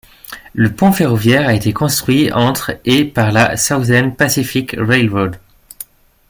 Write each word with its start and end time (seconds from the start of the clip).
Le 0.55 0.73
pont 0.73 0.91
ferroviaire 0.91 1.47
a 1.47 1.53
été 1.53 1.73
construit 1.73 2.33
entre 2.33 2.71
et 2.85 3.05
par 3.05 3.31
la 3.31 3.55
Southern 3.55 4.15
Pacific 4.15 4.75
Railroad. 4.79 5.37